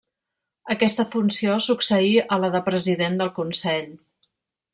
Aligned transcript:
Aquesta 0.75 1.05
funció 1.11 1.57
succeí 1.65 2.09
a 2.37 2.41
la 2.45 2.49
de 2.57 2.63
president 2.71 3.21
del 3.21 3.33
Consell. 3.37 3.95